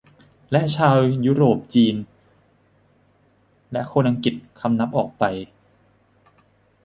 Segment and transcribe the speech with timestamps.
[0.51, 1.95] และชาวยุโรปจีน
[3.73, 5.23] และคนอังกฤษคำนับออกไป